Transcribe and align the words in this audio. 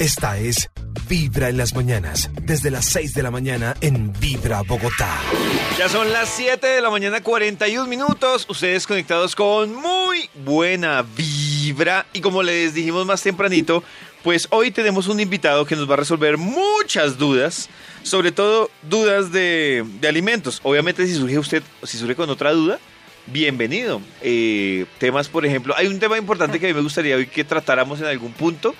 Esta 0.00 0.38
es 0.38 0.70
Vibra 1.10 1.50
en 1.50 1.58
las 1.58 1.74
mañanas, 1.74 2.30
desde 2.40 2.70
las 2.70 2.86
6 2.86 3.12
de 3.12 3.22
la 3.22 3.30
mañana 3.30 3.76
en 3.82 4.14
Vibra 4.18 4.62
Bogotá. 4.62 5.20
Ya 5.78 5.90
son 5.90 6.10
las 6.10 6.30
7 6.30 6.66
de 6.66 6.80
la 6.80 6.88
mañana, 6.88 7.22
41 7.22 7.86
minutos. 7.86 8.46
Ustedes 8.48 8.86
conectados 8.86 9.36
con 9.36 9.74
muy 9.74 10.30
buena 10.42 11.02
vibra. 11.02 12.06
Y 12.14 12.22
como 12.22 12.42
les 12.42 12.72
dijimos 12.72 13.04
más 13.04 13.22
tempranito, 13.22 13.84
pues 14.22 14.48
hoy 14.48 14.70
tenemos 14.70 15.06
un 15.06 15.20
invitado 15.20 15.66
que 15.66 15.76
nos 15.76 15.86
va 15.86 15.92
a 15.92 15.98
resolver 15.98 16.38
muchas 16.38 17.18
dudas, 17.18 17.68
sobre 18.02 18.32
todo 18.32 18.70
dudas 18.80 19.32
de, 19.32 19.84
de 20.00 20.08
alimentos. 20.08 20.60
Obviamente, 20.62 21.06
si 21.06 21.14
surge 21.14 21.38
usted, 21.38 21.62
si 21.82 21.98
surge 21.98 22.16
con 22.16 22.30
otra 22.30 22.52
duda, 22.52 22.78
bienvenido. 23.26 24.00
Eh, 24.22 24.86
temas, 24.98 25.28
por 25.28 25.46
ejemplo, 25.46 25.74
hay 25.76 25.86
un 25.86 25.98
tema 25.98 26.18
importante 26.18 26.58
que 26.58 26.66
a 26.66 26.68
mí 26.70 26.74
me 26.74 26.82
gustaría 26.82 27.16
hoy 27.16 27.26
que 27.26 27.44
tratáramos 27.44 28.00
en 28.00 28.06
algún 28.06 28.32
punto, 28.32 28.74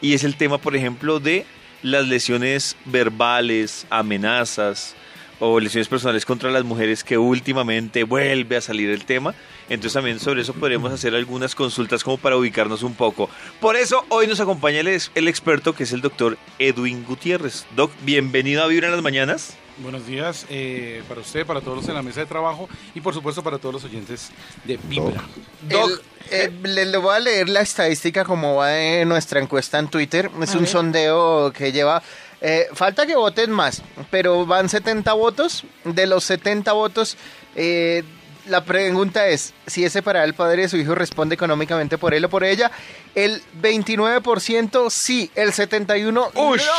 y 0.00 0.14
es 0.14 0.24
el 0.24 0.36
tema, 0.36 0.58
por 0.58 0.76
ejemplo, 0.76 1.20
de 1.20 1.46
las 1.82 2.06
lesiones 2.06 2.76
verbales, 2.84 3.86
amenazas 3.90 4.94
o 5.38 5.60
lesiones 5.60 5.88
personales 5.88 6.24
contra 6.24 6.50
las 6.50 6.64
mujeres 6.64 7.04
que 7.04 7.18
últimamente 7.18 8.04
vuelve 8.04 8.56
a 8.56 8.60
salir 8.60 8.90
el 8.90 9.04
tema. 9.04 9.34
Entonces 9.68 9.92
también 9.92 10.18
sobre 10.18 10.42
eso 10.42 10.54
podríamos 10.54 10.92
hacer 10.92 11.14
algunas 11.14 11.54
consultas 11.54 12.02
como 12.04 12.16
para 12.16 12.36
ubicarnos 12.36 12.82
un 12.82 12.94
poco. 12.94 13.28
Por 13.60 13.76
eso 13.76 14.04
hoy 14.08 14.26
nos 14.26 14.40
acompaña 14.40 14.80
el, 14.80 14.88
el 15.14 15.28
experto 15.28 15.74
que 15.74 15.84
es 15.84 15.92
el 15.92 16.00
doctor 16.00 16.38
Edwin 16.58 17.04
Gutiérrez. 17.04 17.66
Doc, 17.74 17.90
bienvenido 18.02 18.62
a 18.62 18.66
Vibra 18.66 18.88
en 18.88 18.94
las 18.94 19.02
Mañanas. 19.02 19.56
Buenos 19.78 20.06
días 20.06 20.46
eh, 20.48 21.02
para 21.06 21.20
usted, 21.20 21.44
para 21.44 21.60
todos 21.60 21.76
los 21.76 21.88
en 21.88 21.94
la 21.94 22.02
mesa 22.02 22.20
de 22.20 22.26
trabajo 22.26 22.66
y 22.94 23.00
por 23.02 23.12
supuesto 23.12 23.42
para 23.42 23.58
todos 23.58 23.74
los 23.74 23.84
oyentes 23.84 24.30
de 24.64 24.78
Vibra. 24.84 25.22
El- 25.68 26.00
eh, 26.30 26.50
le, 26.62 26.86
le 26.86 26.96
voy 26.98 27.14
a 27.14 27.20
leer 27.20 27.48
la 27.48 27.60
estadística 27.60 28.24
como 28.24 28.56
va 28.56 28.68
de 28.68 29.04
nuestra 29.04 29.38
encuesta 29.40 29.78
en 29.78 29.88
Twitter. 29.88 30.30
Es 30.42 30.54
un 30.54 30.66
sondeo 30.66 31.52
que 31.52 31.72
lleva... 31.72 32.02
eh, 32.40 32.66
falta 32.72 33.06
que 33.06 33.14
voten 33.16 33.50
más, 33.52 33.82
pero 34.10 34.44
van 34.46 34.68
70 34.68 35.12
votos. 35.12 35.64
De 35.84 36.06
los 36.06 36.24
70 36.24 36.72
votos, 36.72 37.16
eh, 37.54 38.02
la 38.48 38.64
pregunta 38.64 39.28
es 39.28 39.52
si 39.66 39.84
es 39.84 39.92
separar 39.92 40.24
el 40.24 40.34
padre 40.34 40.62
de 40.62 40.68
su 40.68 40.78
hijo 40.78 40.94
responde 40.94 41.34
económicamente 41.34 41.98
por 41.98 42.12
él 42.14 42.24
o 42.24 42.30
por 42.30 42.42
ella. 42.44 42.72
El 43.14 43.42
29% 43.62 44.90
sí, 44.90 45.30
el 45.34 45.52
71% 45.52 46.30
Ush. 46.34 46.62
no. 46.64 46.72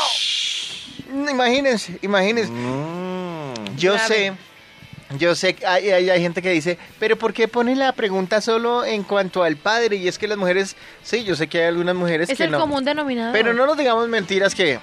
Imagínense, 1.29 1.97
imagínense. 2.01 2.51
Mm. 2.51 3.75
Yo 3.77 3.93
Grave. 3.93 4.07
sé, 4.07 4.33
yo 5.17 5.35
sé, 5.35 5.53
que 5.53 5.65
hay, 5.65 5.89
hay, 5.89 6.09
hay 6.09 6.21
gente 6.21 6.41
que 6.41 6.49
dice, 6.51 6.77
pero 6.99 7.15
¿por 7.17 7.33
qué 7.33 7.47
pone 7.47 7.75
la 7.75 7.91
pregunta 7.93 8.41
solo 8.41 8.83
en 8.85 9.03
cuanto 9.03 9.43
al 9.43 9.55
padre? 9.55 9.95
Y 9.97 10.07
es 10.07 10.17
que 10.17 10.27
las 10.27 10.37
mujeres, 10.37 10.75
sí, 11.03 11.23
yo 11.23 11.35
sé 11.35 11.47
que 11.47 11.59
hay 11.61 11.67
algunas 11.67 11.95
mujeres 11.95 12.29
Es 12.29 12.37
que 12.37 12.43
el 12.45 12.51
no. 12.51 12.59
común 12.59 12.83
denominador. 12.83 13.33
Pero 13.33 13.53
no 13.53 13.65
nos 13.65 13.77
digamos 13.77 14.07
mentiras 14.09 14.53
que, 14.55 14.79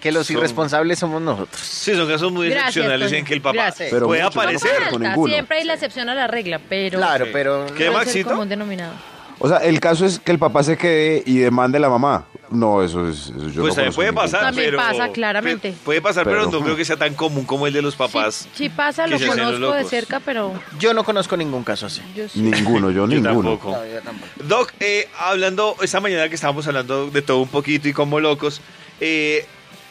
que 0.00 0.12
los 0.12 0.26
Son- 0.26 0.36
irresponsables 0.36 0.98
somos 0.98 1.20
nosotros. 1.22 1.60
Sí, 1.60 1.94
son 1.94 2.06
casos 2.08 2.30
muy 2.30 2.48
Gracias, 2.48 2.68
excepcionales 2.76 3.12
en 3.12 3.24
que 3.24 3.34
el 3.34 3.40
papá 3.40 3.54
Gracias. 3.54 3.88
Pero 3.90 4.06
puede 4.06 4.22
aparecer. 4.22 4.70
Falta, 4.90 4.98
ninguno. 5.08 5.32
Siempre 5.32 5.58
hay 5.58 5.64
la 5.64 5.74
excepción 5.74 6.08
a 6.10 6.14
la 6.14 6.26
regla, 6.26 6.60
pero 6.68 6.98
Claro, 6.98 7.24
Sí. 7.24 7.30
pero... 7.32 7.66
¿Qué, 7.66 7.72
no 7.72 7.78
es 7.78 7.86
el 7.88 7.92
Maxito? 8.06 8.30
común 8.30 8.48
denominador. 8.48 8.96
O 9.38 9.48
sea, 9.48 9.58
el 9.58 9.80
caso 9.80 10.06
es 10.06 10.18
que 10.18 10.32
el 10.32 10.38
papá 10.38 10.62
se 10.62 10.76
quede 10.78 11.22
y 11.26 11.38
demande 11.38 11.76
a 11.78 11.80
la 11.80 11.88
mamá. 11.90 12.26
No, 12.50 12.82
eso 12.82 13.08
es. 13.08 13.28
Eso 13.30 13.48
yo 13.48 13.62
pues 13.62 13.76
no 13.76 13.90
puede 13.92 14.12
pasar. 14.12 14.40
También 14.42 14.68
pero... 14.68 14.78
pasa, 14.78 15.08
claramente. 15.10 15.72
pe- 15.72 15.78
Puede 15.84 16.00
pasar, 16.00 16.24
pero, 16.24 16.38
Pero- 16.46 16.50
no 16.52 16.60
creo 16.64 16.76
que 16.76 16.84
sea 16.84 16.96
tan 16.96 17.14
común 17.14 17.44
como 17.44 17.66
el 17.66 17.72
de 17.72 17.82
los 17.82 17.96
papás. 17.96 18.34
Sí, 18.34 18.48
sí 18.54 18.68
pasa, 18.68 19.04
que 19.04 19.10
lo 19.10 19.18
se 19.18 19.24
hacen 19.24 19.36
los 19.38 19.46
conozco 19.54 19.72
de 19.74 19.76
locos. 19.78 19.90
cerca, 19.90 20.20
pero 20.20 20.52
Yo 20.78 20.94
no 20.94 21.02
conozco 21.04 21.36
ningún 21.36 21.64
caso 21.64 21.86
así. 21.86 22.02
yo 22.14 22.28
sí. 22.28 22.40
Ninguno, 22.40 22.90
yo, 22.90 23.00
Yo 23.06 23.06
ninguno. 23.08 23.50
tampoco. 23.50 23.70
No, 23.72 23.84
yo 23.86 24.00
tampoco. 24.02 24.30
Doc, 24.44 24.72
eh, 24.80 25.08
hablando, 25.18 25.74
esta 25.82 26.00
mañana 26.00 26.28
que 26.28 26.34
estábamos 26.36 26.66
hablando 26.66 27.10
de 27.10 27.22
todo 27.22 27.38
un 27.38 27.48
poquito 27.48 27.88
y 27.88 27.92
como 27.92 28.20
locos, 28.20 28.60
eh, 29.00 29.44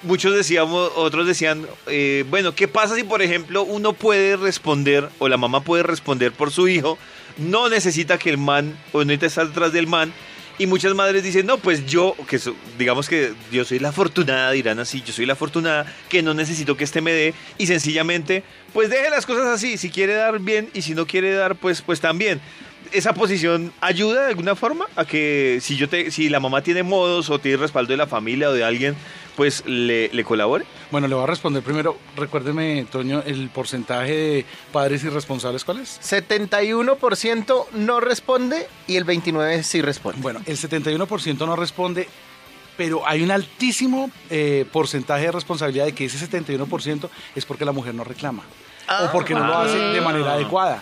muchos 0.03 0.33
decíamos, 0.36 0.92
otros 0.95 1.28
decían, 1.28 1.66
eh, 1.88 2.23
bueno, 2.30 2.56
¿qué 2.56 2.67
pasa 2.67 2.95
si, 2.95 3.03
por 3.03 3.22
ejemplo, 3.22 3.64
uno 3.64 3.94
puede 3.94 4.38
responder 4.38 5.09
o 5.20 5.28
la 5.28 5.38
mamá 5.38 5.61
puede 5.61 5.83
responder 5.83 6.32
por 6.32 6.52
su 6.52 6.67
hijo? 6.67 6.98
No 7.37 7.67
necesita 7.67 8.17
que 8.17 8.30
el 8.30 8.37
man 8.37 8.77
o 8.93 8.99
no 8.99 9.05
necesita 9.05 9.26
estar 9.26 9.48
detrás 9.48 9.73
del 9.73 9.87
man. 9.87 10.14
Y 10.58 10.67
muchas 10.67 10.93
madres 10.95 11.21
dicen, 11.23 11.45
no, 11.45 11.58
pues 11.58 11.86
yo, 11.86 12.16
que 12.30 12.39
so- 12.39 12.55
digamos 12.80 13.10
que 13.10 13.33
yo 13.52 13.66
soy 13.66 13.80
la 13.80 13.89
afortunada, 13.89 14.52
dirán 14.52 14.80
así, 14.80 15.02
yo 15.05 15.11
soy 15.11 15.26
la 15.26 15.33
afortunada, 15.33 15.86
que 16.08 16.21
no 16.23 16.33
necesito 16.33 16.77
que 16.77 16.86
este 16.86 17.02
me 17.02 17.11
dé, 17.11 17.33
y 17.58 17.67
sencillamente, 17.67 18.42
pues 18.71 18.89
deje 18.89 19.10
las 19.10 19.26
cosas 19.26 19.48
así, 19.48 19.77
si 19.77 19.89
quiere 19.89 20.14
dar 20.14 20.39
bien, 20.39 20.70
y 20.73 20.82
si 20.82 20.95
no 20.95 21.05
quiere 21.08 21.33
dar, 21.33 21.55
pues, 21.55 21.82
pues 21.82 21.99
también. 21.99 22.39
Esa 22.92 23.14
posición 23.14 23.73
ayuda 23.82 24.21
de 24.23 24.30
alguna 24.30 24.55
forma 24.55 24.86
a 24.95 25.04
que 25.05 25.58
si 25.61 25.76
yo 25.76 25.89
te, 25.89 26.10
si 26.11 26.30
la 26.30 26.39
mamá 26.39 26.61
tiene 26.61 26.83
modos 26.83 27.30
o 27.30 27.39
tiene 27.39 27.58
respaldo 27.58 27.92
de 27.92 27.98
la 27.98 28.08
familia 28.08 28.49
o 28.49 28.54
de 28.54 28.64
alguien, 28.64 28.95
pues 29.36 29.64
le, 29.66 30.10
le 30.10 30.23
colabore. 30.23 30.66
Bueno, 30.92 31.08
le 31.08 31.16
voy 31.16 31.23
a 31.23 31.28
responder 31.28 31.62
primero. 31.64 31.98
Recuérdeme, 32.16 32.86
Toño, 32.92 33.22
el 33.26 33.50
porcentaje 33.50 34.14
de 34.14 34.46
padres 34.72 35.04
irresponsables, 35.04 35.64
¿cuál 35.66 35.80
es? 35.80 36.00
71% 36.02 37.66
no 37.73 38.00
responde 38.00 38.68
y 38.88 38.96
el 38.96 39.06
29% 39.06 39.64
sí 39.64 39.82
responde. 39.82 40.22
Bueno, 40.22 40.42
el 40.46 40.58
71% 40.58 41.38
no 41.46 41.56
responde, 41.56 42.08
pero 42.78 43.08
hay 43.08 43.23
un 43.23 43.32
altísimo 43.32 44.10
eh, 44.30 44.66
porcentaje 44.72 45.26
de 45.26 45.32
responsabilidad 45.32 45.86
de 45.86 45.94
que 45.94 46.06
ese 46.06 46.30
71% 46.30 47.10
es 47.36 47.46
porque 47.46 47.66
la 47.66 47.72
mujer 47.72 47.94
no 47.96 48.04
reclama 48.04 48.44
o 48.88 49.12
porque 49.12 49.34
no 49.34 49.46
lo 49.46 49.58
hace 49.58 49.78
de 49.78 50.02
manera 50.02 50.34
adecuada. 50.34 50.82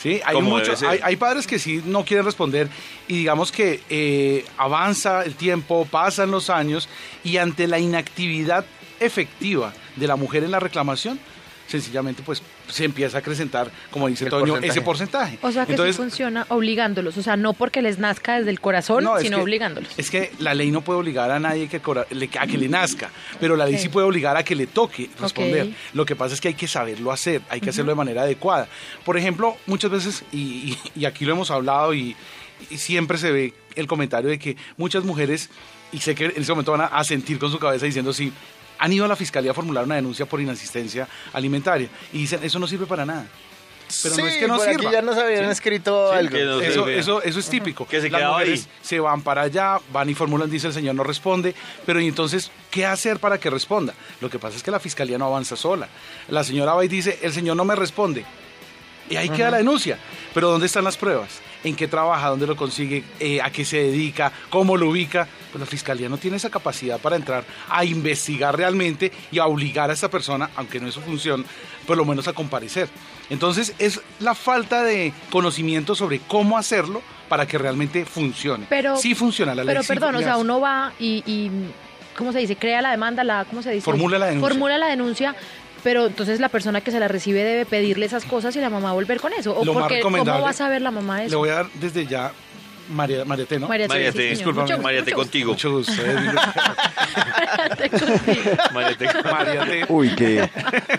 ¿Sí? 0.00 0.20
Hay, 0.24 0.34
Como 0.34 0.50
mucho- 0.50 0.64
debe 0.66 0.76
ser. 0.76 0.88
hay, 0.90 1.00
hay 1.02 1.16
padres 1.16 1.46
que 1.46 1.58
sí 1.58 1.82
no 1.84 2.04
quieren 2.04 2.24
responder 2.24 2.68
y 3.08 3.14
digamos 3.18 3.50
que 3.50 3.80
eh, 3.90 4.44
avanza 4.56 5.24
el 5.24 5.34
tiempo, 5.34 5.86
pasan 5.90 6.30
los 6.30 6.50
años 6.50 6.88
y 7.24 7.38
ante 7.38 7.66
la 7.66 7.78
inactividad 7.80 8.64
efectiva 9.00 9.72
de 9.96 10.06
la 10.06 10.14
mujer 10.16 10.44
en 10.44 10.52
la 10.52 10.60
reclamación, 10.60 11.18
sencillamente 11.66 12.22
pues 12.24 12.42
se 12.68 12.84
empieza 12.84 13.18
a 13.18 13.20
acrecentar, 13.20 13.70
como 13.90 14.08
dice 14.08 14.24
El 14.24 14.30
Toño, 14.30 14.46
porcentaje. 14.54 14.70
ese 14.70 14.80
porcentaje. 14.82 15.38
O 15.42 15.50
sea 15.52 15.64
que 15.66 15.72
Entonces, 15.72 15.96
sí 15.96 16.02
funciona 16.02 16.46
obligándolos, 16.50 17.16
o 17.16 17.22
sea, 17.22 17.36
no 17.36 17.52
porque 17.54 17.82
les 17.82 17.98
nazca 17.98 18.38
desde 18.38 18.50
el 18.50 18.60
corazón, 18.60 19.04
no, 19.04 19.16
es 19.16 19.22
sino 19.24 19.38
que- 19.38 19.42
obligándolos. 19.42 19.90
Es 19.98 20.10
que 20.10 20.32
la 20.38 20.54
ley 20.54 20.70
no 20.70 20.82
puede 20.82 20.98
obligar 21.00 21.30
a 21.30 21.38
nadie 21.40 21.68
que 21.68 21.80
cora- 21.80 22.06
le- 22.10 22.30
a 22.38 22.46
que 22.46 22.58
le 22.58 22.68
nazca, 22.68 23.10
pero 23.40 23.56
la 23.56 23.66
ley 23.66 23.78
sí 23.78 23.88
puede 23.88 24.06
obligar 24.06 24.36
a 24.36 24.42
que 24.44 24.54
le 24.54 24.66
toque 24.66 25.10
responder. 25.20 25.70
Lo 25.94 26.04
que 26.04 26.14
pasa 26.16 26.34
es 26.34 26.40
que 26.40 26.48
hay 26.48 26.54
que 26.54 26.68
saberlo 26.68 27.10
hacer, 27.12 27.42
hay 27.48 27.60
que 27.60 27.70
hacerlo 27.70 27.92
de 27.92 27.96
manera 27.96 28.22
adecuada. 28.22 28.68
Por 29.04 29.16
ejemplo, 29.16 29.56
muchas 29.66 29.90
veces, 29.90 30.24
y, 30.32 30.38
y- 30.38 30.78
y 31.00 31.04
aquí 31.06 31.24
lo 31.24 31.32
hemos 31.32 31.50
hablado, 31.50 31.94
y, 31.94 32.14
y 32.70 32.76
siempre 32.78 33.18
se 33.18 33.30
ve 33.32 33.54
el 33.76 33.86
comentario 33.86 34.28
de 34.30 34.38
que 34.38 34.56
muchas 34.76 35.04
mujeres, 35.04 35.48
y 35.92 35.98
sé 36.00 36.14
que 36.14 36.26
en 36.26 36.32
ese 36.42 36.52
momento 36.52 36.72
van 36.72 36.82
a, 36.82 36.86
a 36.86 37.04
sentir 37.04 37.38
con 37.38 37.50
su 37.50 37.58
cabeza 37.58 37.86
diciendo 37.86 38.12
sí, 38.12 38.32
han 38.78 38.92
ido 38.92 39.04
a 39.04 39.08
la 39.08 39.16
fiscalía 39.16 39.50
a 39.50 39.54
formular 39.54 39.84
una 39.84 39.96
denuncia 39.96 40.26
por 40.26 40.40
inasistencia 40.40 41.08
alimentaria 41.32 41.88
y 42.12 42.18
dicen, 42.18 42.40
eso 42.42 42.58
no 42.58 42.66
sirve 42.66 42.86
para 42.86 43.04
nada. 43.06 43.26
Pero 44.02 44.14
sí, 44.16 44.20
no 44.20 44.28
es 44.28 44.36
que 44.36 44.46
no 44.48 44.56
por 44.58 44.66
sirva. 44.66 44.82
aquí 44.88 44.92
ya 44.92 45.00
nos 45.02 45.16
habían 45.16 45.46
Sí. 45.46 45.50
escrito 45.50 46.10
Sí, 46.12 46.18
algo. 46.18 46.36
que 46.36 46.44
no 46.44 46.60
Eso, 46.60 46.88
eso, 46.88 47.22
eso 47.22 47.38
es 47.40 47.48
típico. 47.48 47.86
Que 47.86 48.02
se 48.02 48.10
Las 48.10 48.18
quedaba 48.20 48.38
mujeres 48.38 48.66
ahí. 48.66 48.72
se 48.82 49.00
van 49.00 49.22
para 49.22 49.42
allá, 49.42 49.78
van 49.92 50.10
y 50.10 50.14
formulan, 50.14 50.50
dice 50.50 50.66
el 50.66 50.74
señor 50.74 50.94
no 50.94 51.04
responde, 51.04 51.54
pero 51.86 51.98
¿y 51.98 52.06
entonces 52.06 52.50
qué 52.70 52.84
hacer 52.84 53.18
para 53.18 53.38
que 53.38 53.48
responda? 53.48 53.94
Lo 54.20 54.28
que 54.28 54.38
pasa 54.38 54.56
es 54.58 54.62
que 54.62 54.70
la 54.70 54.78
fiscalía 54.78 55.16
no 55.16 55.24
avanza 55.24 55.56
sola. 55.56 55.88
La 56.28 56.44
señora 56.44 56.74
va 56.74 56.84
y 56.84 56.88
dice, 56.88 57.18
el 57.22 57.32
señor 57.32 57.56
no 57.56 57.64
me 57.64 57.74
responde. 57.76 58.26
Y 59.08 59.16
ahí 59.16 59.30
queda 59.30 59.50
la 59.52 59.56
denuncia. 59.56 59.98
Pero 60.34 60.50
¿dónde 60.50 60.66
están 60.66 60.84
las 60.84 60.98
pruebas? 60.98 61.40
¿En 61.64 61.74
qué 61.74 61.88
trabaja? 61.88 62.28
¿Dónde 62.28 62.46
lo 62.46 62.56
consigue? 62.56 63.02
Eh, 63.18 63.40
¿A 63.40 63.50
qué 63.50 63.64
se 63.64 63.78
dedica? 63.78 64.30
¿Cómo 64.50 64.76
lo 64.76 64.90
ubica? 64.90 65.26
Pues 65.52 65.60
la 65.60 65.66
fiscalía 65.66 66.08
no 66.08 66.18
tiene 66.18 66.36
esa 66.36 66.50
capacidad 66.50 66.98
para 67.00 67.16
entrar 67.16 67.44
a 67.70 67.84
investigar 67.84 68.56
realmente 68.56 69.10
y 69.30 69.38
a 69.38 69.46
obligar 69.46 69.90
a 69.90 69.94
esa 69.94 70.10
persona, 70.10 70.50
aunque 70.56 70.78
no 70.80 70.88
es 70.88 70.94
su 70.94 71.00
función, 71.00 71.44
por 71.86 71.96
lo 71.96 72.04
menos 72.04 72.28
a 72.28 72.32
comparecer. 72.32 72.88
Entonces 73.30 73.74
es 73.78 74.00
la 74.20 74.34
falta 74.34 74.82
de 74.82 75.12
conocimiento 75.30 75.94
sobre 75.94 76.20
cómo 76.20 76.58
hacerlo 76.58 77.02
para 77.28 77.46
que 77.46 77.58
realmente 77.58 78.04
funcione. 78.04 78.66
Pero, 78.68 78.96
sí 78.96 79.14
funciona 79.14 79.54
la 79.54 79.64
ley. 79.64 79.68
Pero 79.74 79.82
sí 79.82 79.88
perdón, 79.88 80.16
o 80.16 80.18
sea, 80.20 80.36
uno 80.36 80.60
va 80.60 80.92
y, 80.98 81.22
y, 81.26 81.50
¿cómo 82.16 82.32
se 82.32 82.38
dice? 82.40 82.56
Crea 82.56 82.82
la 82.82 82.90
demanda, 82.90 83.24
la, 83.24 83.44
¿cómo 83.44 83.62
se 83.62 83.70
dice? 83.70 83.84
Formula 83.84 84.18
la 84.18 84.26
denuncia. 84.26 84.48
Formula 84.48 84.78
la 84.78 84.86
denuncia, 84.88 85.34
pero 85.82 86.06
entonces 86.06 86.40
la 86.40 86.48
persona 86.48 86.80
que 86.80 86.90
se 86.90 87.00
la 87.00 87.08
recibe 87.08 87.44
debe 87.44 87.66
pedirle 87.66 88.06
esas 88.06 88.24
cosas 88.24 88.56
y 88.56 88.60
la 88.60 88.70
mamá 88.70 88.92
volver 88.92 89.20
con 89.20 89.32
eso. 89.32 89.56
O 89.58 89.64
Lo 89.64 89.74
más 89.74 89.84
porque, 89.84 90.00
¿cómo 90.00 90.16
recomendable- 90.16 90.42
va 90.44 90.50
a 90.50 90.54
saber 90.54 90.82
la 90.82 90.90
mamá 90.90 91.22
eso? 91.22 91.30
Le 91.30 91.36
voy 91.36 91.48
a 91.50 91.54
dar 91.54 91.66
desde 91.74 92.06
ya 92.06 92.32
María, 92.88 93.24
María 93.24 93.46
T, 93.46 93.58
¿no? 93.58 93.68
María 93.68 93.86
T, 93.86 93.94
Mariate, 93.94 94.36
sí, 94.36 94.44
Mucho 94.44 94.60
gusto, 94.60 94.78
Mariate 94.78 95.10
mucho 95.10 95.16
contigo. 95.16 95.52
Mucho 95.52 95.72
gusto. 95.72 95.92
Edwin. 95.92 96.34
Mariate 97.58 97.88
contigo. 97.90 98.56
Mariate. 98.72 99.22
María 99.30 99.64
T. 99.64 99.86
Uy, 99.88 100.14
que. 100.14 100.50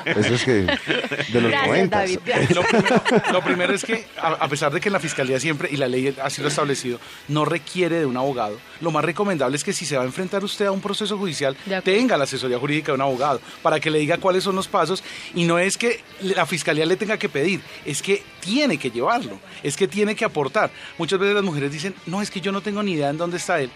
Eso 0.06 0.33
es 0.36 0.44
que. 0.44 0.51
De 0.51 1.41
los 1.41 1.51
Gracias, 1.51 1.68
90. 1.68 1.97
David. 1.97 2.19
Lo 2.53 2.63
primero, 2.63 3.03
lo 3.31 3.41
primero 3.41 3.74
es 3.74 3.83
que, 3.83 4.06
a, 4.21 4.47
pesar 4.47 4.71
de 4.71 4.80
que 4.80 4.89
la 4.89 5.00
fiscalía 5.00 5.39
siempre, 5.39 5.69
y 5.71 5.77
la 5.77 5.88
ley 5.88 6.15
así 6.21 6.41
lo 6.41 6.47
ha 6.47 6.50
establecido, 6.50 7.00
no 7.27 7.45
requiere 7.45 8.00
de 8.00 8.06
un 8.06 8.18
abogado, 8.18 8.59
lo 8.81 8.92
más 8.92 9.03
recomendable 9.03 9.56
es 9.57 9.63
que 9.63 9.74
si 9.74 9.85
se 9.85 9.97
va 9.97 10.03
a 10.03 10.06
enfrentar 10.06 10.44
usted 10.44 10.65
a 10.65 10.71
un 10.71 10.81
proceso 10.81 11.18
judicial, 11.18 11.56
tenga 11.83 12.18
la 12.18 12.24
asesoría 12.24 12.59
jurídica 12.59 12.92
de 12.92 12.95
un 12.95 13.01
abogado 13.01 13.42
para 13.62 13.80
que 13.80 13.89
le 13.89 14.00
diga 14.00 14.18
cuáles 14.18 14.44
son 14.44 14.56
los 14.56 14.68
pasos 14.68 15.03
y 15.33 15.45
no 15.45 15.59
es 15.59 15.77
que 15.77 16.01
la 16.21 16.45
fiscalía 16.45 16.85
le 16.85 16.95
tenga 16.95 17.18
que 17.18 17.30
pedir, 17.30 17.62
es 17.85 18.01
que 18.01 18.24
tiene 18.39 18.77
que 18.77 18.92
llevarlo, 18.92 19.39
es 19.63 19.75
que 19.75 19.88
tiene 19.88 20.15
que 20.15 20.25
aportar. 20.25 20.71
Muchas 20.97 21.19
veces 21.19 21.35
las 21.35 21.44
mujeres 21.44 21.71
dicen, 21.71 21.79
no, 22.06 22.22
es 22.22 22.31
que 22.31 22.42
yo 22.42 22.52
no 22.52 22.62
tengo 22.62 22.84
ni 22.84 22.94
idea 22.94 23.10
en 23.10 23.18
dónde 23.18 23.38
está 23.38 23.60
él. 23.62 23.70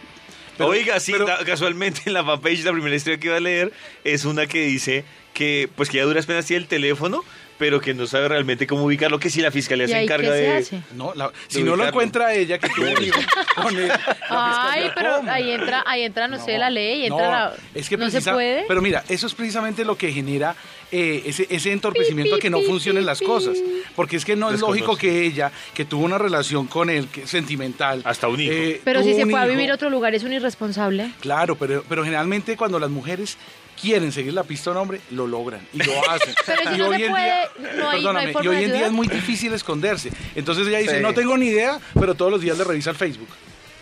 Pero- 0.58 0.70
Oiga, 0.70 1.00
sí, 1.00 1.12
pero- 1.14 1.28
casualmente 1.46 2.02
en 2.06 2.14
la 2.14 2.24
fanpage 2.24 2.64
la 2.64 2.72
primera 2.72 2.96
historia 2.96 3.20
que 3.20 3.28
iba 3.28 3.38
a 3.38 3.40
leer 3.40 3.74
es 4.04 4.24
una 4.26 4.46
que 4.46 4.62
dice 4.66 5.04
que 5.34 5.68
pues 5.76 5.90
que 5.90 5.98
ya 5.98 6.04
duras 6.04 6.26
apenas 6.26 6.46
tiene 6.46 6.62
el 6.62 6.68
teléfono, 6.68 7.24
pero 7.58 7.82
que 7.82 7.94
no 7.96 8.06
sabe 8.06 8.28
realmente 8.28 8.68
cómo 8.68 8.84
ubicarlo, 8.84 9.20
que 9.20 9.32
si 9.32 9.42
la 9.42 9.50
fiscalía 9.50 9.86
¿Y 9.86 9.90
se 9.90 10.02
encarga 10.04 10.28
se 10.30 10.34
de... 10.36 10.52
hace? 10.58 10.82
No, 10.94 11.14
la- 11.16 11.32
si 11.48 11.60
De 11.64 11.70
no 11.70 11.76
lo 11.76 11.88
encuentra 11.88 12.34
ella, 12.36 12.60
que 12.60 12.70
tuvo 12.70 12.86
un 12.92 13.04
hijo 13.04 13.20
con 13.56 13.76
él, 13.80 13.92
Ay, 14.30 14.92
pero 14.96 15.16
¿cómo? 15.18 15.32
ahí 15.32 15.52
entra, 15.52 15.84
ahí 15.88 16.04
entra, 16.04 16.28
no, 16.28 16.44
sé, 16.44 16.54
No, 16.54 16.60
la 16.60 16.70
ley, 16.70 17.10
no, 17.10 17.16
entra 17.16 17.30
la... 17.32 17.54
es 17.74 17.90
que 17.90 17.98
no 17.98 18.10
se 18.12 18.22
puede. 18.22 18.66
Pero 18.68 18.82
mira, 18.82 19.04
eso 19.10 19.26
es 19.26 19.34
precisamente 19.34 19.84
lo 19.86 19.98
que 19.98 20.12
genera 20.12 20.56
eh, 20.94 21.24
ese, 21.26 21.48
ese 21.50 21.72
entorpecimiento 21.72 22.36
a 22.36 22.40
que 22.40 22.50
no 22.50 22.62
funcionen 22.62 23.06
las 23.06 23.20
cosas. 23.20 23.58
Porque 23.96 24.16
es 24.16 24.24
que 24.26 24.36
no 24.36 24.52
es 24.52 24.60
lógico 24.62 24.96
que 24.96 25.26
ella, 25.26 25.52
que 25.74 25.86
tuvo 25.86 26.06
una 26.06 26.18
relación 26.18 26.68
con 26.68 26.90
él, 26.90 27.08
que 27.08 27.26
sentimental. 27.28 28.02
Hasta 28.06 28.28
un 28.28 28.40
hijo. 28.40 28.54
eh, 28.54 28.82
Pero 28.84 29.02
si 29.04 29.14
se 29.14 29.26
fue 29.26 29.40
a 29.40 29.46
vivir 29.46 29.72
a 29.72 29.76
otro 29.76 29.90
lugar, 29.90 30.14
es 30.16 30.24
un 30.24 30.32
irresponsable. 30.34 31.12
Claro, 31.20 31.56
pero, 31.56 31.84
pero 31.90 32.04
generalmente 32.04 32.56
cuando 32.56 32.80
las 32.80 32.90
mujeres 32.90 33.38
quieren 33.82 34.12
seguir 34.12 34.34
la 34.34 34.44
pista 34.44 34.70
a 34.70 34.74
un 34.74 34.80
hombre, 34.80 35.02
lo 35.12 35.26
logran 35.28 35.60
y 35.74 35.78
lo 35.80 35.94
hacen. 36.10 36.34
Pero 36.46 36.62
si 36.70 36.76
y 36.76 36.78
no 36.78 36.88
hoy 36.90 37.00
se 37.02 37.10
puede, 37.10 37.26
día, 37.26 37.50
no 37.60 37.68
hay- 37.70 37.78
no 37.78 37.90
hay 37.90 37.98
perdóname, 37.98 38.34
forma 38.34 38.46
y 38.46 38.56
hoy 38.56 38.64
en 38.66 38.72
día 38.72 38.86
es 38.86 38.92
muy 38.92 39.08
difícil 39.08 39.52
esconderse. 39.54 40.12
Entonces 40.36 40.68
ella 40.68 40.78
dice, 40.78 40.98
Sí. 40.98 41.02
no 41.02 41.14
tengo 41.14 41.36
ni 41.38 41.48
idea, 41.48 41.80
pero 42.00 42.14
todos 42.14 42.32
los 42.32 42.40
días 42.42 42.58
le 42.58 42.64
revisa 42.64 42.92
el 42.92 42.96
Facebook. 42.96 43.28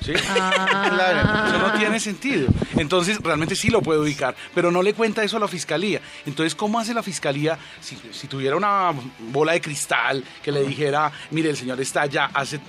¿Sí? 0.01 0.13
Ah. 0.30 1.45
Eso 1.48 1.57
no 1.59 1.77
tiene 1.77 2.00
sentido. 2.00 2.48
Entonces, 2.77 3.19
realmente 3.21 3.56
sí 3.56 3.69
lo 3.69 3.81
puede 3.81 4.00
ubicar, 4.00 4.36
pero 4.53 4.71
no 4.71 4.81
le 4.81 4.94
cuenta 4.94 5.24
eso 5.24 5.38
a 5.38 5.39
la 5.39 5.48
fiscalía. 5.48 6.01
Entonces, 6.25 6.56
¿cómo 6.56 6.80
hace 6.80 6.94
la 6.94 7.03
fiscalía 7.03 7.57
si, 7.80 7.98
si 8.12 8.27
tuviera 8.27 8.56
una 8.56 8.94
bola 9.31 9.53
de 9.53 9.62
cristal 9.62 10.24
que 10.44 10.51
le 10.51 10.63
dijera, 10.63 11.12
mire, 11.30 11.50
el 11.50 11.57
señor 11.57 11.80
está 11.80 12.01
allá, 12.01 12.31
hace, 12.33 12.59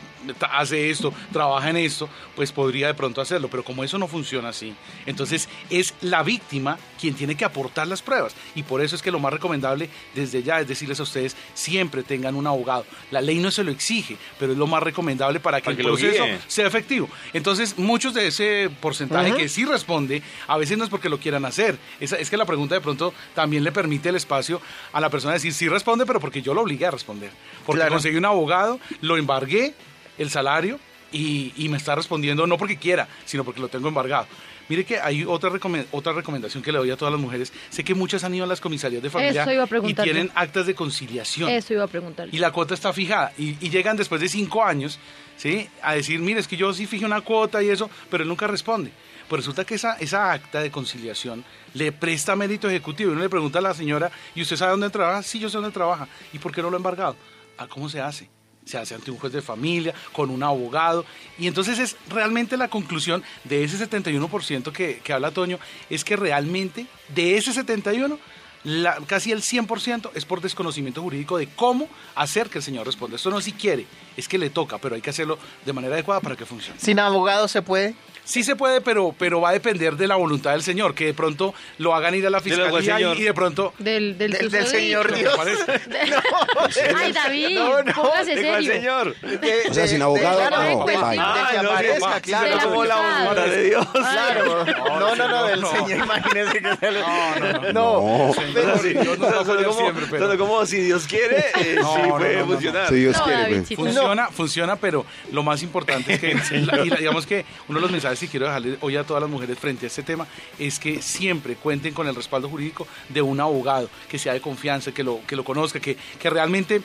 hace 0.51 0.91
esto, 0.91 1.13
trabaja 1.33 1.71
en 1.71 1.77
esto, 1.77 2.09
pues 2.37 2.53
podría 2.53 2.89
de 2.89 2.95
pronto 2.95 3.21
hacerlo, 3.21 3.49
pero 3.49 3.65
como 3.65 3.85
eso 3.85 3.99
no 3.99 4.07
funciona 4.09 4.51
así, 4.51 4.75
entonces 5.07 5.49
es 5.71 5.95
la 6.01 6.23
víctima 6.23 6.79
quien 7.01 7.15
tiene 7.15 7.35
que 7.35 7.45
aportar 7.45 7.87
las 7.89 8.03
pruebas. 8.03 8.35
Y 8.55 8.63
por 8.63 8.81
eso 8.81 8.95
es 8.95 9.03
que 9.03 9.11
lo 9.11 9.19
más 9.19 9.33
recomendable 9.33 9.89
desde 10.15 10.43
ya 10.43 10.61
es 10.61 10.69
decirles 10.69 11.01
a 11.01 11.03
ustedes, 11.03 11.37
siempre 11.55 12.03
tengan 12.03 12.37
un 12.37 12.47
abogado. 12.47 12.87
La 13.11 13.21
ley 13.21 13.39
no 13.39 13.51
se 13.51 13.65
lo 13.65 13.71
exige, 13.71 14.17
pero 14.39 14.53
es 14.53 14.59
lo 14.59 14.67
más 14.67 14.83
recomendable 14.83 15.41
para 15.41 15.61
que 15.61 15.65
Para 15.65 15.79
el 15.79 15.85
proceso 15.85 16.25
sea 16.47 16.67
efectivo. 16.67 17.09
Entonces, 17.33 17.79
muchos 17.79 18.15
de 18.15 18.27
ese 18.27 18.71
porcentaje 18.81 19.35
que 19.35 19.49
sí 19.49 19.65
responde, 19.65 20.23
a 20.47 20.57
veces 20.57 20.77
no 20.79 20.85
es 20.85 20.91
porque 20.91 21.09
lo 21.09 21.19
quieran 21.19 21.45
hacer. 21.45 21.79
Esa- 22.01 22.17
es 22.19 22.29
que 22.31 22.37
la 22.37 22.45
pregunta 22.45 22.75
de 22.75 22.81
pronto 22.81 23.15
también 23.35 23.65
le 23.65 23.73
permite 23.73 24.09
el 24.11 24.17
espacio 24.17 24.61
a 24.93 25.01
la 25.01 25.11
persona 25.11 25.33
de 25.33 25.39
decir, 25.39 25.53
sí 25.55 25.69
responde, 25.69 26.07
pero 26.07 26.21
porque 26.21 26.43
yo 26.43 26.55
lo 26.55 26.63
obligué 26.63 26.87
a 26.87 26.91
responder. 26.91 27.31
Porque 27.67 27.79
Claro. 27.81 27.93
conseguí 27.95 28.17
un 28.17 28.25
abogado, 28.25 28.79
lo 29.01 29.17
embargué, 29.17 29.75
el 30.19 30.31
salario, 30.31 30.79
y, 31.13 31.53
y 31.57 31.69
me 31.69 31.77
está 31.77 31.95
respondiendo 31.95 32.47
no 32.47 32.57
porque 32.59 32.77
quiera, 32.77 33.07
sino 33.25 33.45
porque 33.45 33.61
lo 33.61 33.69
tengo 33.69 33.89
embargado. 33.89 34.27
Mire 34.69 34.85
que 34.85 34.99
hay 35.01 35.25
otra, 35.25 35.51
recomen- 35.51 35.87
otra 35.91 36.13
recomendación 36.13 36.63
que 36.63 36.73
le 36.73 36.79
doy 36.79 36.91
a 36.91 36.97
todas 36.97 37.13
las 37.13 37.21
mujeres. 37.21 37.53
Sé 37.69 37.85
que 37.85 37.95
muchas 37.95 38.25
han 38.25 38.35
ido 38.35 38.45
a 38.45 38.47
las 38.47 38.61
comisarías 38.61 39.03
de 39.03 39.11
familia 39.11 39.43
Eso 39.43 39.53
iba 39.53 39.65
a 39.65 39.89
y 39.89 39.95
tienen 39.95 40.31
actas 40.35 40.67
de 40.67 40.75
conciliación 40.75 41.51
Eso 41.51 41.75
iba 41.75 41.85
a 41.85 41.89
preguntar. 41.89 42.29
y 42.33 42.39
la 42.39 42.53
cuota 42.53 42.73
está 42.75 42.93
fijada. 42.93 43.33
Y, 43.37 43.57
y 43.61 43.71
llegan 43.71 43.97
después 43.97 44.21
de 44.21 44.29
cinco 44.29 44.65
años, 44.65 44.99
¿sí? 45.37 45.69
A 45.83 45.95
decir, 45.95 46.21
mire, 46.21 46.41
es 46.41 46.49
que 46.49 46.57
yo 46.57 46.73
sí 46.73 46.87
fijé 46.87 47.05
una 47.05 47.21
cuota 47.21 47.63
y 47.63 47.69
eso, 47.69 47.91
pero 48.11 48.23
él 48.23 48.29
nunca 48.29 48.47
responde. 48.47 48.93
Pues 49.29 49.41
resulta 49.41 49.65
que 49.65 49.75
esa, 49.75 49.95
esa 49.99 50.33
acta 50.33 50.61
de 50.63 50.71
conciliación 50.71 51.45
le 51.75 51.91
presta 51.93 52.37
mérito 52.37 52.69
ejecutivo. 52.69 53.11
Y 53.11 53.15
uno 53.15 53.23
le 53.23 53.29
pregunta 53.31 53.59
a 53.59 53.63
la 53.63 53.75
señora, 53.75 54.11
¿y 54.35 54.43
usted 54.43 54.57
sabe 54.57 54.71
dónde 54.73 54.91
trabaja? 54.91 55.23
Sí, 55.23 55.39
yo 55.39 55.49
sé 55.49 55.57
dónde 55.57 55.71
trabaja. 55.73 56.07
¿Y 56.33 56.39
por 56.39 56.53
qué 56.53 56.63
no 56.63 56.71
lo 56.71 56.77
ha 56.77 56.79
embargado? 56.79 57.17
¿A 57.59 57.67
cómo 57.67 57.89
se 57.89 58.01
hace? 58.01 58.29
Se 58.65 58.79
hace 58.79 58.95
ante 58.95 59.11
un 59.11 59.19
juez 59.19 59.33
de 59.33 59.43
familia, 59.43 59.93
con 60.13 60.31
un 60.31 60.43
abogado. 60.43 61.05
Y 61.39 61.47
entonces 61.49 61.79
es 61.79 61.97
realmente 62.09 62.57
la 62.57 62.69
conclusión 62.69 63.23
de 63.45 63.65
ese 63.65 63.77
71% 63.89 64.73
que, 64.73 65.01
que 65.03 65.13
habla 65.13 65.31
Toño, 65.33 65.59
es 65.91 66.05
que 66.05 66.17
realmente 66.17 66.87
de 67.09 67.37
ese 67.37 67.53
71%, 67.53 68.19
la- 68.65 68.97
casi 69.09 69.33
el 69.33 69.43
100% 69.43 70.11
es 70.15 70.25
por 70.25 70.41
desconocimiento 70.41 71.03
jurídico 71.03 71.37
de 71.37 71.49
cómo 71.49 71.89
hacer 72.15 72.49
que 72.49 72.59
el 72.59 72.65
señor 72.65 72.87
responda. 72.87 73.17
Esto 73.17 73.31
no 73.31 73.41
si 73.41 73.53
quiere, 73.53 73.87
es 74.17 74.29
que 74.29 74.39
le 74.39 74.51
toca, 74.51 74.79
pero 74.79 74.95
hay 74.95 75.01
que 75.01 75.11
hacerlo 75.11 75.37
de 75.67 75.73
manera 75.73 75.95
adecuada 75.95 76.21
para 76.21 76.37
que 76.37 76.47
funcione. 76.47 76.79
Sin 76.79 77.01
abogado 77.01 77.49
se 77.49 77.61
puede. 77.63 77.97
Sí 78.25 78.45
se 78.45 78.55
puede, 78.55 78.81
pero, 78.81 79.15
pero 79.19 79.41
va 79.41 79.49
a 79.49 79.53
depender 79.53 79.97
de 79.97 80.07
la 80.07 80.15
voluntad 80.15 80.53
del 80.53 80.63
señor, 80.63 80.95
que 80.95 81.07
de 81.07 81.15
pronto 81.15 81.55
lo 81.79 81.93
hagan 81.95 82.15
ir 82.15 82.25
a 82.27 82.31
la 82.31 82.39
lo 82.39 82.45
fiscalía 82.45 83.01
y, 83.15 83.21
y 83.21 83.25
de 83.25 83.35
pronto... 83.35 83.75
Del, 83.79 84.17
del, 84.17 84.31
Del, 84.49 84.67
señor 84.67 85.11
¿Me 85.11 85.19
Dios. 85.19 85.37
parece? 85.37 85.65
Ay, 86.97 87.13
David, 87.13 87.59
No, 87.59 87.83
no, 87.83 87.93
póngase 87.93 88.35
¿De 88.37 88.49
cuál 88.49 88.65
serio. 88.65 88.73
señor? 88.81 89.17
De- 89.41 89.71
O 89.71 89.75
sea, 89.75 89.87
sin 89.89 89.99
de- 89.99 90.05
abogado, 90.05 90.39
claro, 90.39 90.57
no, 90.79 90.87
de- 90.87 90.93
de- 90.93 90.99
ay. 91.05 91.19
de 91.19 91.51
que 91.51 91.57
no, 91.57 91.63
sí, 91.63 91.67
aparezca, 91.75 92.09
ma- 92.09 92.21
claro. 92.21 92.59
como 92.69 92.85
la 92.85 92.97
voluntad. 92.97 93.47
de 93.47 93.63
Dios. 93.65 93.87
Claro. 93.93 94.65
No, 94.67 95.17
no, 95.17 95.29
no, 95.29 95.45
del 95.47 95.61
no. 95.61 95.71
Señor, 95.73 96.05
imagínese 96.05 96.63
que 96.63 96.77
se 96.77 96.91
le... 96.93 97.01
No, 97.01 97.35
no, 97.41 97.53
no. 97.53 97.73
No, 97.73 97.93
como, 97.93 98.35
siempre, 98.35 100.07
pero- 100.11 100.27
solo 100.27 100.39
como 100.39 100.67
si 100.67 100.79
Dios 100.81 101.07
quiere, 101.07 101.45
eh, 101.61 101.77
No, 101.81 101.95
sí 101.97 102.03
no, 102.03 102.09
puede 102.17 102.33
no, 102.35 102.41
no, 102.41 102.47
no. 102.47 102.53
funcionar. 102.53 102.89
Si 102.89 102.95
Dios 102.95 103.17
No, 103.19 103.25
quiere. 103.25 103.43
Davidcito. 103.43 103.83
Funciona, 103.83 104.29
funciona, 104.29 104.77
pero 104.77 105.05
lo 105.33 105.43
más 105.43 105.63
importante 105.63 106.15
es 106.15 106.21
que, 106.21 106.35
digamos 106.99 107.27
que 107.27 107.45
uno 107.69 107.79
de 107.79 107.83
los 107.83 107.91
mensajes 107.91 108.12
que 108.21 108.29
quiero 108.29 108.47
dejarle 108.47 108.79
hoy 108.81 108.97
a 108.97 109.05
todas 109.05 109.21
las 109.23 109.31
mujeres 109.31 109.59
frente 109.59 109.87
a 109.87 109.89
este 109.89 110.03
tema 110.03 110.27
es 110.59 110.79
que 110.79 111.01
siempre 111.03 111.55
cuenten 111.57 111.95
con 111.95 112.07
el 112.09 112.15
respaldo 112.15 112.49
jurídico 112.49 112.87
de 113.09 113.23
un 113.23 113.41
abogado 113.41 113.89
que 114.09 114.19
sea 114.19 114.33
de 114.33 114.41
confianza, 114.41 114.93
que 114.93 115.03
lo, 115.05 115.21
que 115.27 115.37
lo 115.37 115.45
conozca, 115.45 115.81
que, 115.81 115.97
que 116.19 116.31
realmente 116.31 116.83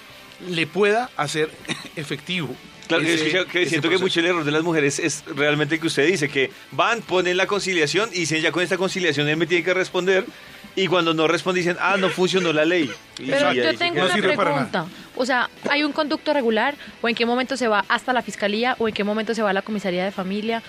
le 0.50 0.68
pueda 0.68 1.10
hacer 1.18 1.50
efectivo. 1.96 2.54
Claro, 2.88 3.04
ese- 3.04 3.46
que- 3.52 3.66
siento 3.66 3.90
que 3.90 3.98
mucho 3.98 4.20
el 4.22 4.28
error 4.28 4.44
de 4.46 4.52
las 4.52 4.64
mujeres 4.64 4.98
es 5.00 5.24
realmente 5.36 5.78
que 5.80 5.88
usted 5.88 6.08
dice, 6.08 6.30
que 6.30 6.52
van, 6.72 7.02
ponen 7.02 7.36
la 7.36 7.46
conciliación 7.46 8.10
y 8.14 8.20
dicen 8.20 8.42
ya 8.42 8.52
con 8.52 8.64
esta 8.64 8.78
conciliación 8.78 9.28
él 9.28 9.36
me 9.36 9.46
tiene 9.46 9.64
que 9.64 9.74
responder 9.74 10.26
y 10.74 10.88
cuando 10.88 11.14
no 11.14 11.28
responde 11.28 11.60
dicen, 11.62 11.76
ah, 11.82 11.98
no 11.98 12.08
funcionó 12.10 12.54
la 12.54 12.64
ley. 12.64 12.90
Y 13.20 13.26
Pero 13.32 13.52
yo 13.52 13.76
tengo 13.78 13.96
no 14.08 14.14
una 14.14 14.36
pregunta. 14.36 14.86
O 15.16 15.26
sea, 15.26 15.50
¿hay 15.70 15.84
un 15.84 15.92
conducto 15.92 16.32
regular? 16.34 16.76
¿O 17.02 17.10
en 17.10 17.16
qué 17.16 17.26
momento 17.26 17.58
se 17.58 17.68
va 17.68 17.84
hasta 17.90 18.14
la 18.14 18.22
fiscalía? 18.22 18.76
¿O 18.78 18.88
en 18.88 18.94
qué 18.94 19.04
momento 19.04 19.34
se 19.34 19.42
va 19.42 19.50
a 19.50 19.54
la 19.54 19.64
comisaría 19.64 20.06
de 20.06 20.12
familia? 20.12 20.62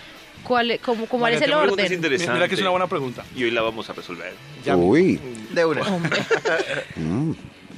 ¿Cuál, 0.48 0.70
es- 0.72 0.80
cómo, 0.80 1.06
cómo 1.06 1.22
María, 1.22 1.36
es 1.36 1.42
el 1.42 1.50
pregunta 1.50 1.82
es 1.82 1.86
orden? 1.86 1.92
interesante. 1.92 2.32
Mira 2.32 2.48
que 2.48 2.54
es 2.54 2.60
una 2.60 2.70
buena 2.70 2.86
pregunta. 2.88 3.24
Y 3.36 3.44
hoy 3.44 3.50
la 3.52 3.62
vamos 3.62 3.88
a 3.88 3.92
resolver. 3.92 4.32
Ya, 4.64 4.76
Uy. 4.76 5.20
de 5.50 5.64
una. 5.64 5.82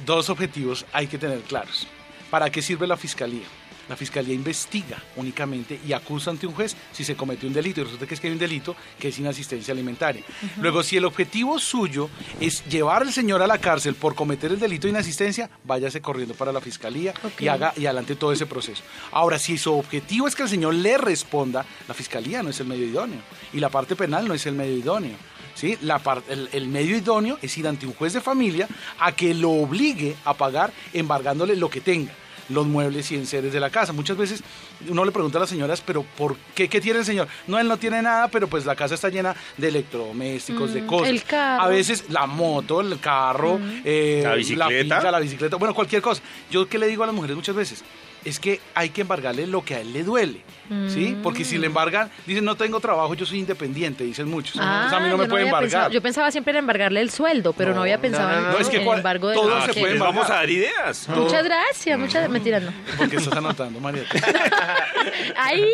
Dos 0.05 0.29
objetivos 0.29 0.85
hay 0.93 1.07
que 1.07 1.17
tener 1.17 1.39
claros. 1.41 1.87
¿Para 2.29 2.49
qué 2.49 2.61
sirve 2.61 2.87
la 2.87 2.97
fiscalía? 2.97 3.43
La 3.91 3.97
fiscalía 3.97 4.33
investiga 4.33 5.03
únicamente 5.17 5.77
y 5.85 5.91
acusa 5.91 6.31
ante 6.31 6.47
un 6.47 6.53
juez 6.53 6.77
si 6.93 7.03
se 7.03 7.17
cometió 7.17 7.49
un 7.49 7.53
delito 7.53 7.81
y 7.81 7.83
resulta 7.83 8.07
que 8.07 8.13
es 8.13 8.21
que 8.21 8.27
hay 8.27 8.31
un 8.31 8.39
delito 8.39 8.73
que 8.97 9.09
es 9.09 9.19
inasistencia 9.19 9.73
alimentaria. 9.73 10.23
Luego, 10.61 10.81
si 10.81 10.95
el 10.95 11.03
objetivo 11.03 11.59
suyo 11.59 12.09
es 12.39 12.63
llevar 12.69 13.01
al 13.01 13.11
señor 13.11 13.41
a 13.41 13.47
la 13.47 13.57
cárcel 13.57 13.95
por 13.95 14.15
cometer 14.15 14.49
el 14.49 14.61
delito 14.61 14.83
de 14.87 14.91
inasistencia, 14.91 15.49
váyase 15.65 15.99
corriendo 15.99 16.35
para 16.35 16.53
la 16.53 16.61
fiscalía 16.61 17.13
y 17.37 17.49
haga 17.49 17.73
y 17.75 17.85
adelante 17.85 18.15
todo 18.15 18.31
ese 18.31 18.45
proceso. 18.45 18.81
Ahora, 19.11 19.37
si 19.37 19.57
su 19.57 19.73
objetivo 19.73 20.25
es 20.25 20.37
que 20.37 20.43
el 20.43 20.49
señor 20.49 20.73
le 20.73 20.97
responda, 20.97 21.65
la 21.85 21.93
fiscalía 21.93 22.41
no 22.41 22.51
es 22.51 22.61
el 22.61 22.67
medio 22.67 22.85
idóneo 22.85 23.19
y 23.51 23.59
la 23.59 23.67
parte 23.67 23.97
penal 23.97 24.25
no 24.25 24.33
es 24.33 24.45
el 24.45 24.53
medio 24.53 24.77
idóneo. 24.77 25.17
¿sí? 25.53 25.77
La 25.81 26.01
el 26.29 26.67
medio 26.69 26.95
idóneo 26.95 27.37
es 27.41 27.57
ir 27.57 27.67
ante 27.67 27.85
un 27.85 27.93
juez 27.93 28.13
de 28.13 28.21
familia 28.21 28.69
a 28.99 29.11
que 29.11 29.33
lo 29.33 29.51
obligue 29.51 30.15
a 30.23 30.33
pagar 30.33 30.71
embargándole 30.93 31.57
lo 31.57 31.69
que 31.69 31.81
tenga 31.81 32.13
los 32.51 32.67
muebles 32.67 33.11
y 33.11 33.15
enseres 33.15 33.51
de 33.53 33.59
la 33.59 33.69
casa. 33.69 33.93
Muchas 33.93 34.17
veces 34.17 34.43
uno 34.87 35.03
le 35.05 35.11
pregunta 35.11 35.37
a 35.37 35.41
las 35.41 35.49
señoras, 35.49 35.81
pero 35.85 36.03
¿por 36.17 36.35
qué? 36.55 36.67
¿Qué 36.69 36.79
tiene 36.81 36.99
el 36.99 37.05
señor? 37.05 37.27
No, 37.47 37.57
él 37.59 37.67
no 37.67 37.77
tiene 37.77 38.01
nada, 38.01 38.27
pero 38.27 38.47
pues 38.47 38.65
la 38.65 38.75
casa 38.75 38.95
está 38.95 39.09
llena 39.09 39.35
de 39.57 39.67
electrodomésticos, 39.69 40.73
de 40.73 40.81
Mm, 40.81 40.87
cosas. 40.87 41.09
el 41.09 41.23
carro. 41.23 41.63
A 41.63 41.67
veces 41.67 42.05
la 42.09 42.25
moto, 42.27 42.81
el 42.81 42.99
carro, 42.99 43.59
eh, 43.83 44.21
La 44.23 44.35
bicicleta. 44.35 44.67
pinza, 44.69 45.11
la 45.11 45.19
bicicleta, 45.19 45.55
bueno, 45.57 45.73
cualquier 45.73 46.01
cosa. 46.01 46.21
Yo 46.49 46.67
qué 46.67 46.77
le 46.77 46.87
digo 46.87 47.03
a 47.03 47.07
las 47.07 47.15
mujeres 47.15 47.35
muchas 47.35 47.55
veces, 47.55 47.83
es 48.23 48.39
que 48.39 48.59
hay 48.75 48.89
que 48.89 49.01
embargarle 49.01 49.47
lo 49.47 49.63
que 49.65 49.75
a 49.75 49.79
él 49.81 49.93
le 49.93 50.03
duele, 50.03 50.41
¿sí? 50.87 51.17
Porque 51.23 51.43
si 51.43 51.57
le 51.57 51.67
embargan, 51.67 52.09
dicen, 52.27 52.45
no 52.45 52.55
tengo 52.55 52.79
trabajo, 52.79 53.13
yo 53.15 53.25
soy 53.25 53.39
independiente, 53.39 54.03
dicen 54.03 54.29
muchos. 54.29 54.57
Ah, 54.59 54.83
Entonces, 54.85 54.97
a 54.97 54.99
mí 55.01 55.09
no 55.09 55.17
me 55.17 55.23
yo 55.25 55.29
puede 55.29 55.41
había 55.43 55.49
embargar. 55.49 55.69
pensado- 55.69 55.91
yo 55.91 56.01
pensaba 56.01 56.31
siempre 56.31 56.51
en 56.51 56.57
embargarle 56.57 57.01
el 57.01 57.09
sueldo, 57.09 57.53
pero 57.53 57.73
no, 57.73 57.81
había 57.81 57.99
pensado 57.99 58.29
no, 58.29 58.37
en, 58.37 58.43
no, 58.43 58.51
no, 58.53 58.57
es 58.59 58.69
que 58.69 58.77
en 58.77 58.85
cual- 58.85 58.99
embargo 58.99 59.29
de 59.29 59.35
todo 59.35 59.55
Ah, 59.55 59.65
se 59.65 59.79
puede 59.79 59.97
vamos 59.97 60.29
a 60.29 60.33
dar 60.35 60.49
ideas. 60.49 61.07
Muchas 61.09 61.43
gracias, 61.43 61.97
muchas 61.99 62.29
mentiras 62.29 62.61
no. 62.63 62.71
Porque 62.97 63.15
estás 63.17 63.33
anotando, 63.37 63.79
María. 63.79 64.03
Ay, 65.35 65.65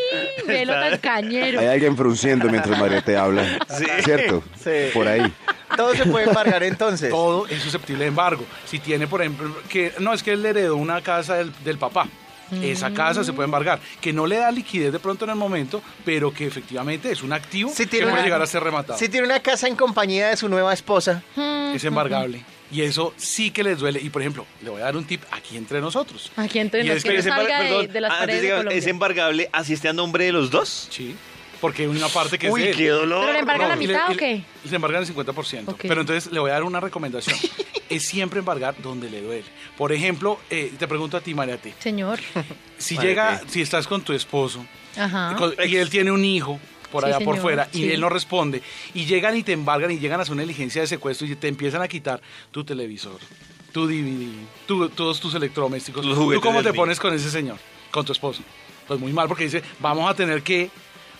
velo 0.48 0.74
tan 0.74 0.98
cañero. 1.00 1.60
Hay 1.60 1.68
alguien 1.68 1.96
frunciendo 1.98 2.48
mientras 2.50 2.78
María 2.80 3.02
te 3.02 3.18
habla. 3.18 3.44
¿Cierto? 4.04 4.44
Sí. 4.64 4.90
Por 4.94 5.08
ahí. 5.08 5.32
Todo 5.76 5.94
se 5.96 6.06
puede 6.06 6.28
embargar 6.28 6.64
entonces. 6.64 7.10
Todo 7.10 7.46
es 7.48 7.62
susceptible 7.62 8.06
de 8.06 8.08
embargo. 8.10 8.46
Si 8.66 8.80
tiene, 8.80 9.06
por 9.08 9.22
ejemplo, 9.22 9.54
que 9.70 9.94
no 10.00 10.14
es 10.14 10.24
que 10.24 10.32
él 10.34 10.46
heredó 10.46 10.76
una 10.78 11.02
casa 11.02 11.36
del, 11.36 11.52
del 11.64 11.78
papá. 11.78 12.08
Esa 12.62 12.94
casa 12.94 13.24
se 13.24 13.34
puede 13.34 13.46
embargar, 13.46 13.80
que 14.02 14.14
no 14.14 14.26
le 14.26 14.38
da 14.38 14.52
liquidez 14.52 14.92
de 14.92 15.00
pronto 15.00 15.26
en 15.26 15.32
el 15.32 15.36
momento, 15.38 15.82
pero 16.06 16.34
que 16.34 16.46
efectivamente 16.48 17.12
es 17.12 17.22
un 17.24 17.34
activo 17.34 17.70
Si 17.74 17.86
que 17.88 18.00
puede 18.00 18.14
una- 18.14 18.24
llegar 18.24 18.42
a 18.42 18.48
ser 18.48 18.64
rematado. 18.64 18.98
Si 19.00 19.10
tiene 19.10 19.26
una 19.28 19.40
casa 19.42 19.68
en 19.68 19.76
compañía 19.76 20.30
de 20.30 20.38
su 20.38 20.48
nueva 20.50 20.74
esposa, 20.74 21.24
Es 21.76 21.84
embargable. 21.84 22.44
Y 22.72 22.82
eso 22.82 23.14
sí 23.18 23.52
que 23.52 23.64
les 23.64 23.78
duele. 23.80 24.00
Y 24.02 24.10
por 24.10 24.22
ejemplo, 24.22 24.46
le 24.64 24.70
voy 24.70 24.82
a 24.82 24.86
dar 24.86 24.98
un 24.98 25.06
tip 25.06 25.22
aquí 25.32 25.56
entre 25.58 25.80
nosotros. 25.82 26.32
Aquí 26.38 26.60
entre 26.60 26.84
Y 26.84 26.88
nos 26.88 26.98
es 26.98 27.04
que 27.04 27.10
que 27.12 27.18
no 27.18 27.24
salga 27.24 27.60
de, 27.62 27.70
perdón, 27.70 27.88
de 27.94 28.02
las 28.02 28.12
antes 28.12 28.22
paredes 28.22 28.42
de 28.42 28.50
Colombia. 28.50 28.78
¿Es 28.78 28.88
embargable 28.88 29.50
así 29.54 29.74
esté 29.74 29.88
a 29.90 29.94
nombre 29.94 30.26
de 30.26 30.32
los 30.32 30.50
dos? 30.52 30.88
Sí. 30.92 31.16
porque 31.60 31.82
hay 31.84 31.88
una 31.88 32.08
parte 32.10 32.38
que 32.38 32.52
Uy, 32.52 32.62
es 32.62 32.68
de 32.78 32.84
qué 32.84 32.90
dolor. 32.90 33.22
¿Pero 33.22 33.34
le 33.34 33.40
embargan 33.40 33.70
la 33.70 33.76
le- 33.76 33.88
mitad 33.88 34.12
o 34.12 34.16
qué? 34.16 34.44
Le 34.70 34.76
embargan 34.76 35.02
el 35.02 35.08
50%. 35.08 35.70
Ok. 35.72 35.80
Pero 35.88 36.02
entonces 36.02 36.32
le 36.32 36.40
voy 36.40 36.52
a 36.52 36.54
dar 36.54 36.64
una 36.64 36.80
recomendación. 36.80 37.36
es 37.90 38.06
siempre 38.06 38.40
embargar 38.40 38.76
donde 38.82 39.10
le 39.10 39.22
duele. 39.22 39.46
Por 39.78 39.92
ejemplo, 39.92 40.40
eh, 40.50 40.72
te 40.78 40.88
pregunto 40.88 41.18
a 41.18 41.22
ti, 41.22 41.34
Mariate. 41.34 41.74
Señor. 41.80 42.20
Si 42.78 42.96
Mariate. 42.96 43.08
llega, 43.10 43.42
si 43.48 43.62
estás 43.62 43.88
con 43.88 44.02
tu 44.04 44.14
esposo 44.14 44.64
Ajá. 44.96 45.36
y 45.68 45.78
él 45.78 45.90
tiene 45.90 46.12
un 46.12 46.24
hijo 46.24 46.60
por 46.92 47.04
Sí, 47.04 47.10
allá 47.10 47.26
por 47.26 47.38
fuera 47.38 47.68
y 47.74 47.90
él 47.90 48.00
no 48.00 48.08
responde 48.08 48.62
y 48.94 49.06
llegan 49.06 49.36
y 49.36 49.42
te 49.44 49.52
embargan 49.52 49.90
y 49.92 49.98
llegan 49.98 50.20
a 50.20 50.24
hacer 50.24 50.34
una 50.34 50.44
diligencia 50.44 50.82
de 50.82 50.88
secuestro 50.88 51.26
y 51.26 51.36
te 51.36 51.48
empiezan 51.48 51.82
a 51.82 51.88
quitar 51.88 52.22
tu 52.52 52.64
televisor, 52.64 53.18
tu 53.72 53.88
DVD, 53.88 54.30
tu- 54.68 54.90
todos 54.90 55.20
tus 55.20 55.34
electrodomésticos. 55.34 56.04
¿Tú 56.06 56.40
cómo 56.42 56.62
te 56.62 56.72
pones 56.72 57.00
con 57.00 57.14
ese 57.16 57.32
señor, 57.32 57.58
con 57.92 58.06
tu 58.06 58.12
esposo? 58.12 58.44
Pues 58.88 59.00
muy 59.00 59.12
mal 59.12 59.28
porque 59.28 59.46
dice, 59.46 59.64
vamos 59.80 60.10
a 60.10 60.14
tener 60.14 60.44
que, 60.44 60.70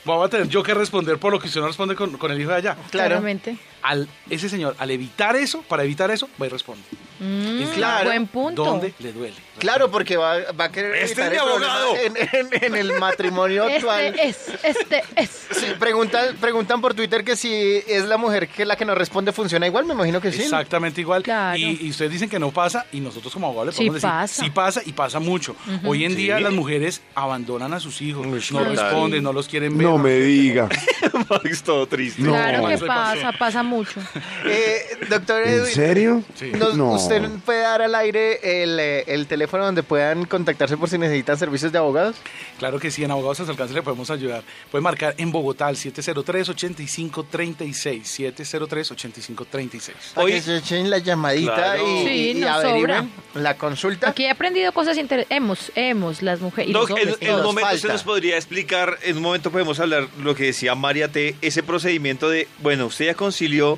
vamos 0.08 0.26
a 0.28 0.30
tener 0.30 0.48
yo 0.48 0.64
que 0.64 0.74
responder 0.74 1.18
por 1.18 1.32
lo 1.32 1.40
que 1.40 1.48
usted 1.48 1.62
no 1.62 1.68
responde 1.68 1.96
con, 1.96 2.18
con 2.18 2.32
el 2.32 2.42
hijo 2.42 2.50
de 2.50 2.56
allá. 2.56 2.78
Claramente. 2.90 3.58
Al, 3.84 4.08
ese 4.30 4.50
señor, 4.50 4.76
al 4.80 4.90
evitar 4.92 5.36
eso, 5.36 5.62
para 5.62 5.84
evitar 5.84 6.10
eso, 6.10 6.30
va 6.42 6.48
y 6.48 6.50
responde. 6.50 6.84
Mm, 7.20 7.62
Es 7.64 7.70
claro. 7.70 8.10
Buen 8.10 8.28
punto. 8.28 8.64
¿Dónde 8.64 8.94
le 9.00 9.12
duele? 9.14 9.36
Claro, 9.60 9.90
porque 9.90 10.18
va, 10.18 10.36
va 10.52 10.66
a 10.66 10.72
querer 10.72 10.96
Este 10.98 11.24
es 11.24 11.32
mi 11.32 11.38
abogado. 11.38 11.96
en, 11.96 12.16
en- 12.18 12.64
en 12.64 12.76
el 12.76 12.94
matrimonio 13.00 13.64
actual. 13.66 14.06
Este 14.06 14.28
es, 14.28 14.38
este 14.64 15.04
es. 15.16 15.30
Sí, 15.52 15.66
preguntan, 15.80 16.36
preguntan 16.40 16.80
por 16.80 16.94
Twitter 16.94 17.24
que 17.24 17.36
si 17.36 17.82
es 17.88 18.06
la 18.06 18.18
mujer 18.18 18.48
que 18.48 18.66
la 18.66 18.76
que 18.76 18.86
nos 18.86 18.96
responde 18.98 19.32
funciona 19.32 19.66
igual, 19.66 19.86
me 19.86 19.94
imagino 19.94 20.22
que 20.22 20.32
sí. 20.32 20.44
Exactamente 20.44 21.02
igual. 21.02 21.24
Claro. 21.24 21.58
Y, 21.58 21.80
y 21.82 21.90
ustedes 21.90 22.12
dicen 22.12 22.30
que 22.30 22.38
no 22.38 22.52
pasa 22.52 22.86
y 22.92 23.00
nosotros 23.00 23.34
como 23.34 23.48
abogados 23.48 23.68
le 23.68 23.72
Sí 23.74 23.78
podemos 23.90 23.96
decir, 23.96 24.10
pasa. 24.10 24.44
sí 24.44 24.50
pasa 24.52 24.82
y 24.86 24.92
pasa 24.92 25.20
mucho. 25.20 25.56
Hoy 25.86 26.06
en 26.06 26.16
día 26.16 26.38
Sí. 26.38 26.44
las 26.44 26.54
mujeres 26.54 27.02
abandonan 27.16 27.74
a 27.74 27.80
sus 27.80 28.02
hijos, 28.04 28.28
no 28.52 28.64
responden, 28.64 29.24
no 29.24 29.34
los 29.34 29.48
quieren 29.48 29.76
ver. 29.78 29.88
No 29.88 29.98
me 29.98 30.14
diga. 30.20 30.70
Max, 31.30 31.64
todo 31.64 31.88
triste. 31.88 32.22
No. 32.22 32.32
Claro 32.32 32.68
que 32.68 32.78
pasa, 32.86 33.32
pasa 33.32 33.64
mucho. 33.64 34.00
Eh, 34.46 34.98
doctor 35.10 35.42
¿En 35.44 35.54
Edwin, 35.54 35.74
serio? 35.74 36.24
Sí. 36.36 36.52
nos- 36.52 36.76
No. 36.78 36.94
¿Usted 37.16 37.30
puede 37.46 37.62
dar 37.62 37.82
al 37.82 37.96
aire 37.96 38.64
el, 38.64 38.80
eh, 38.80 39.04
el 39.08 39.28
teléfono 39.28 39.66
donde 39.66 39.84
puedan 39.84 40.26
contactarse 40.26 40.78
por 40.78 40.90
si 40.90 40.98
necesitan 40.98 41.38
servicios 41.38 41.72
de 41.72 41.78
abogados? 41.78 42.16
Claro 42.60 42.80
que 42.80 42.92
sí, 42.92 43.04
en 43.04 43.12
Abogados 43.12 43.40
a 43.40 43.46
su 43.46 43.52
alcance 43.52 43.74
le 43.74 43.82
podemos 43.82 44.10
ayudar. 44.10 44.44
Puede 44.72 44.82
marcar 44.82 45.16
en 45.18 45.32
Bogotá 45.32 45.68
al 45.68 45.76
703-8536, 45.76 48.04
703-8536. 48.06 49.92
Para 50.14 50.26
Hoy- 50.26 50.32
que 50.34 50.42
se 50.42 50.58
echen 50.58 50.90
la 50.90 50.98
llamadita 51.00 51.56
Claro. 51.56 51.88
y, 51.88 52.08
Sí, 52.08 52.32
y 52.40 52.44
averigüen 52.44 53.12
la 53.36 53.58
consulta. 53.58 54.10
Aquí 54.10 54.26
he 54.26 54.30
aprendido 54.30 54.72
cosas 54.74 54.98
interesantes. 54.98 55.38
Hemos, 55.38 55.72
hemos, 55.76 56.22
las 56.22 56.40
mujeres 56.42 56.70
y 56.70 56.74
Doc, 56.74 56.90
los 56.90 57.00
en, 57.00 57.10
hombres. 57.10 57.30
en 57.30 57.36
un 57.36 57.42
momento 57.44 57.62
falta. 57.62 57.76
usted 57.76 57.90
nos 57.90 58.04
podría 58.04 58.36
explicar, 58.36 58.98
en 59.04 59.18
un 59.18 59.24
momento 59.24 59.52
podemos 59.52 59.80
hablar 59.80 60.08
lo 60.22 60.36
que 60.36 60.46
decía 60.46 60.76
María 60.76 61.12
T, 61.12 61.36
ese 61.42 61.64
procedimiento 61.64 62.30
de, 62.30 62.48
bueno, 62.60 62.88
usted 62.88 63.06
ya 63.06 63.14
concilió, 63.14 63.78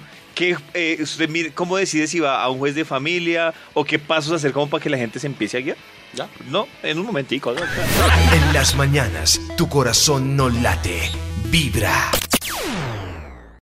usted 1.01 1.29
mire, 1.29 1.51
¿cómo 1.51 1.77
decide 1.77 2.07
si 2.07 2.19
va 2.19 2.41
a 2.41 2.49
un 2.49 2.59
juez 2.59 2.75
de 2.75 2.85
familia 2.85 3.53
o 3.73 3.83
qué 3.83 3.99
pasos 3.99 4.33
hacer 4.33 4.51
como 4.51 4.69
para 4.69 4.81
que 4.81 4.89
la 4.89 4.97
gente 4.97 5.19
se 5.19 5.27
empiece 5.27 5.57
a 5.57 5.61
guiar? 5.61 5.77
¿Ya? 6.13 6.27
No, 6.49 6.67
en 6.81 6.97
un 6.97 7.05
momentico. 7.05 7.53
¿no? 7.53 7.61
En 7.61 8.53
las 8.53 8.75
mañanas, 8.75 9.39
tu 9.57 9.69
corazón 9.69 10.35
no 10.35 10.49
late, 10.49 11.11
vibra. 11.45 12.11